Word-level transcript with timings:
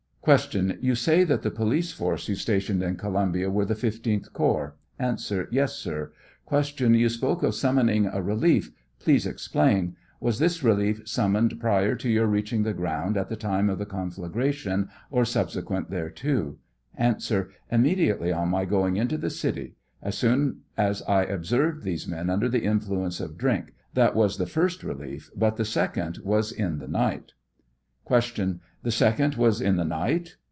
Q. 0.23 0.37
Tou 0.37 0.93
say 0.93 1.23
that 1.23 1.41
the 1.41 1.49
police 1.49 1.91
force 1.93 2.29
you 2.29 2.35
stationed 2.35 2.83
in 2.83 2.95
Columbia 2.95 3.49
were 3.49 3.65
the 3.65 3.73
15th 3.73 4.31
corps? 4.33 4.75
A. 4.99 5.13
Tes, 5.15 5.73
sir. 5.75 6.11
Q. 6.47 6.59
Tou 6.63 7.09
spoke 7.09 7.41
of 7.41 7.55
summoning 7.55 8.05
a 8.05 8.21
relief; 8.21 8.69
please 8.99 9.25
explain; 9.25 9.95
was 10.19 10.37
this 10.37 10.61
relief 10.61 11.07
summoned 11.09 11.59
prior 11.59 11.95
to 11.95 12.07
your 12.07 12.27
reaching 12.27 12.61
the 12.61 12.75
ground 12.75 13.17
at 13.17 13.29
the 13.29 13.35
time 13.35 13.67
of 13.67 13.79
the 13.79 13.85
conflagration 13.87 14.89
or 15.09 15.25
subsequent 15.25 15.89
thereto? 15.89 16.57
A. 16.99 17.15
Immediately 17.71 18.31
on 18.31 18.49
my 18.49 18.63
going 18.63 18.97
into 18.97 19.17
the 19.17 19.31
city; 19.31 19.73
as 20.03 20.15
soon 20.15 20.59
as 20.77 21.01
I 21.07 21.23
observed 21.23 21.81
these 21.81 22.07
men 22.07 22.29
under 22.29 22.47
the 22.47 22.63
influence 22.63 23.19
of 23.19 23.39
drink; 23.39 23.73
that 23.95 24.13
was 24.15 24.37
the 24.37 24.45
flrst 24.45 24.83
relief, 24.83 25.31
but 25.35 25.57
the 25.57 25.65
second 25.65 26.19
was 26.23 26.51
in 26.51 26.77
the 26.77 26.87
night. 26.87 27.31
59 28.07 28.27
Q. 28.33 28.59
The 28.83 28.91
second 28.91 29.35
was 29.35 29.61
in 29.61 29.75
the 29.77 29.85
night? 29.85 30.37